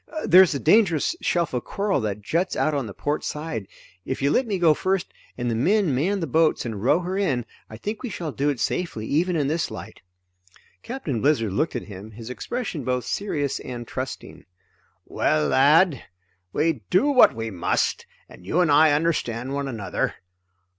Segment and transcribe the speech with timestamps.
[0.25, 3.67] "There's a dangerous shelf of coral that juts out on the port side
[4.03, 7.19] if you let me go first, and the men man the boats and row her
[7.19, 10.01] in, I think we shall do it safely even in this light."
[10.81, 14.45] Captain Blizzard looked at him, his expression both serious and trusting.
[15.05, 16.03] "Well lad,
[16.51, 20.15] we do what we must, and you and I understand one another.